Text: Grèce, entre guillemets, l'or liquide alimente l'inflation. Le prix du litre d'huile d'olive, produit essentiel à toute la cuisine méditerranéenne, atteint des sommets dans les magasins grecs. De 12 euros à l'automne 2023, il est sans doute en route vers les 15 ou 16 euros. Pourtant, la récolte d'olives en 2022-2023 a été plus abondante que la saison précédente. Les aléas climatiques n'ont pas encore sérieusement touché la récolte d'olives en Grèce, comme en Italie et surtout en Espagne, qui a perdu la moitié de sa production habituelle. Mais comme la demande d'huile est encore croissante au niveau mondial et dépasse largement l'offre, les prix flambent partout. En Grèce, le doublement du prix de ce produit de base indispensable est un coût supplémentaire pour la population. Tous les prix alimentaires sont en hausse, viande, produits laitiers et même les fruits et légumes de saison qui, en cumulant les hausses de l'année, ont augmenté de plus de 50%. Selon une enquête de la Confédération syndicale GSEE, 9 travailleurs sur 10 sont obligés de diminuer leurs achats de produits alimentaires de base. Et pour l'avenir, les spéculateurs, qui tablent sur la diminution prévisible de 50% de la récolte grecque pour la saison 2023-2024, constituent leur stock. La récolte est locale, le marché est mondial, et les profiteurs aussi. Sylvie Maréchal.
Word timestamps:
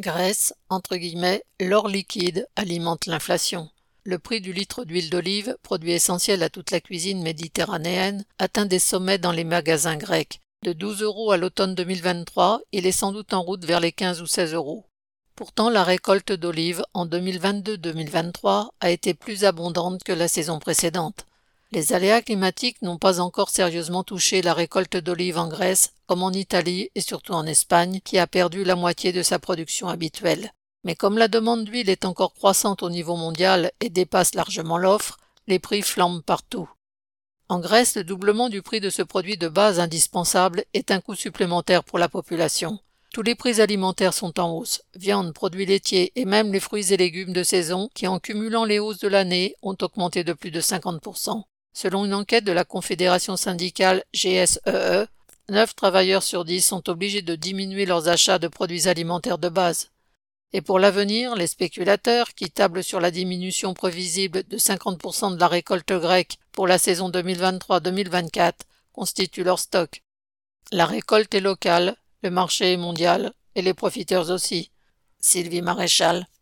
Grèce, 0.00 0.54
entre 0.70 0.96
guillemets, 0.96 1.44
l'or 1.60 1.86
liquide 1.86 2.48
alimente 2.56 3.04
l'inflation. 3.04 3.68
Le 4.04 4.18
prix 4.18 4.40
du 4.40 4.54
litre 4.54 4.84
d'huile 4.84 5.10
d'olive, 5.10 5.56
produit 5.62 5.92
essentiel 5.92 6.42
à 6.42 6.48
toute 6.48 6.70
la 6.70 6.80
cuisine 6.80 7.22
méditerranéenne, 7.22 8.24
atteint 8.38 8.64
des 8.64 8.78
sommets 8.78 9.18
dans 9.18 9.30
les 9.30 9.44
magasins 9.44 9.98
grecs. 9.98 10.40
De 10.64 10.72
12 10.72 11.02
euros 11.02 11.32
à 11.32 11.36
l'automne 11.36 11.74
2023, 11.74 12.62
il 12.72 12.86
est 12.86 12.92
sans 12.92 13.12
doute 13.12 13.34
en 13.34 13.42
route 13.42 13.66
vers 13.66 13.80
les 13.80 13.92
15 13.92 14.22
ou 14.22 14.26
16 14.26 14.54
euros. 14.54 14.86
Pourtant, 15.36 15.68
la 15.68 15.84
récolte 15.84 16.32
d'olives 16.32 16.82
en 16.94 17.06
2022-2023 17.06 18.68
a 18.80 18.90
été 18.90 19.12
plus 19.12 19.44
abondante 19.44 20.02
que 20.02 20.12
la 20.12 20.28
saison 20.28 20.58
précédente. 20.58 21.26
Les 21.72 21.92
aléas 21.92 22.22
climatiques 22.22 22.82
n'ont 22.82 22.98
pas 22.98 23.20
encore 23.20 23.48
sérieusement 23.48 24.02
touché 24.02 24.42
la 24.42 24.54
récolte 24.54 24.96
d'olives 24.96 25.38
en 25.38 25.46
Grèce, 25.46 25.92
comme 26.08 26.24
en 26.24 26.32
Italie 26.32 26.90
et 26.96 27.00
surtout 27.00 27.32
en 27.32 27.46
Espagne, 27.46 28.00
qui 28.02 28.18
a 28.18 28.26
perdu 28.26 28.64
la 28.64 28.74
moitié 28.74 29.12
de 29.12 29.22
sa 29.22 29.38
production 29.38 29.86
habituelle. 29.86 30.52
Mais 30.82 30.96
comme 30.96 31.16
la 31.16 31.28
demande 31.28 31.64
d'huile 31.64 31.88
est 31.88 32.04
encore 32.04 32.34
croissante 32.34 32.82
au 32.82 32.90
niveau 32.90 33.14
mondial 33.14 33.70
et 33.80 33.88
dépasse 33.88 34.34
largement 34.34 34.78
l'offre, 34.78 35.18
les 35.46 35.60
prix 35.60 35.82
flambent 35.82 36.22
partout. 36.22 36.68
En 37.48 37.60
Grèce, 37.60 37.94
le 37.94 38.02
doublement 38.02 38.48
du 38.48 38.62
prix 38.62 38.80
de 38.80 38.90
ce 38.90 39.02
produit 39.02 39.36
de 39.36 39.48
base 39.48 39.78
indispensable 39.78 40.64
est 40.74 40.90
un 40.90 41.00
coût 41.00 41.14
supplémentaire 41.14 41.84
pour 41.84 42.00
la 42.00 42.08
population. 42.08 42.80
Tous 43.12 43.22
les 43.22 43.36
prix 43.36 43.60
alimentaires 43.60 44.14
sont 44.14 44.40
en 44.40 44.56
hausse, 44.56 44.82
viande, 44.96 45.34
produits 45.34 45.66
laitiers 45.66 46.12
et 46.16 46.24
même 46.24 46.52
les 46.52 46.60
fruits 46.60 46.92
et 46.92 46.96
légumes 46.96 47.32
de 47.32 47.44
saison 47.44 47.88
qui, 47.94 48.08
en 48.08 48.18
cumulant 48.18 48.64
les 48.64 48.80
hausses 48.80 49.00
de 49.00 49.08
l'année, 49.08 49.54
ont 49.62 49.76
augmenté 49.82 50.24
de 50.24 50.32
plus 50.32 50.50
de 50.50 50.60
50%. 50.60 51.44
Selon 51.72 52.04
une 52.04 52.14
enquête 52.14 52.44
de 52.44 52.52
la 52.52 52.64
Confédération 52.64 53.36
syndicale 53.36 54.04
GSEE, 54.12 55.06
9 55.48 55.74
travailleurs 55.74 56.22
sur 56.22 56.44
10 56.44 56.60
sont 56.60 56.88
obligés 56.88 57.22
de 57.22 57.34
diminuer 57.34 57.86
leurs 57.86 58.08
achats 58.08 58.38
de 58.38 58.48
produits 58.48 58.88
alimentaires 58.88 59.38
de 59.38 59.48
base. 59.48 59.90
Et 60.52 60.60
pour 60.62 60.78
l'avenir, 60.78 61.36
les 61.36 61.46
spéculateurs, 61.46 62.34
qui 62.34 62.50
tablent 62.50 62.82
sur 62.82 63.00
la 63.00 63.10
diminution 63.10 63.72
prévisible 63.72 64.42
de 64.48 64.58
50% 64.58 65.34
de 65.34 65.40
la 65.40 65.48
récolte 65.48 65.92
grecque 65.92 66.38
pour 66.52 66.66
la 66.66 66.78
saison 66.78 67.10
2023-2024, 67.10 68.52
constituent 68.92 69.44
leur 69.44 69.58
stock. 69.58 70.02
La 70.72 70.86
récolte 70.86 71.34
est 71.34 71.40
locale, 71.40 71.96
le 72.22 72.30
marché 72.30 72.72
est 72.72 72.76
mondial, 72.76 73.32
et 73.54 73.62
les 73.62 73.74
profiteurs 73.74 74.30
aussi. 74.30 74.70
Sylvie 75.20 75.62
Maréchal. 75.62 76.26